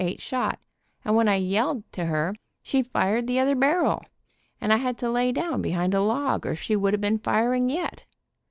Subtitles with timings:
[0.03, 0.57] 8 shot,
[1.05, 4.01] and when I yelled to her she fired the other barrel
[4.59, 7.69] and I had to lay down behind a log or she would have been firing
[7.69, 8.05] yet.